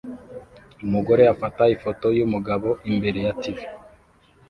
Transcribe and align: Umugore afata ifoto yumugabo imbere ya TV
Umugore 0.85 1.23
afata 1.33 1.63
ifoto 1.75 2.07
yumugabo 2.17 2.69
imbere 2.89 3.19
ya 3.25 3.33
TV 3.41 3.57